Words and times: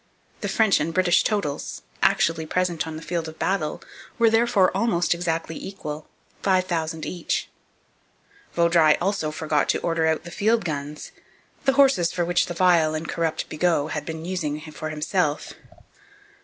The 0.39 0.47
French 0.49 0.79
and 0.79 0.91
British 0.95 1.23
totals, 1.23 1.83
actually 2.01 2.47
present 2.47 2.87
on 2.87 2.95
the 2.95 3.03
field 3.03 3.27
of 3.27 3.37
battle, 3.37 3.83
were, 4.17 4.31
therefore, 4.31 4.75
almost 4.75 5.13
exactly 5.13 5.55
equal, 5.63 6.07
5,000 6.41 7.05
each. 7.05 7.49
Vaudreuil 8.55 8.97
also 8.99 9.29
forgot 9.29 9.69
to 9.69 9.81
order 9.81 10.07
out 10.07 10.23
the 10.23 10.31
field 10.31 10.65
guns, 10.65 11.11
the 11.65 11.73
horses 11.73 12.11
for 12.11 12.25
which 12.25 12.47
the 12.47 12.55
vile 12.55 12.95
and 12.95 13.07
corrupt 13.09 13.47
Bigot 13.47 13.91
had 13.91 14.03
been 14.03 14.25
using 14.25 14.59
for 14.71 14.89
himself. 14.89 15.53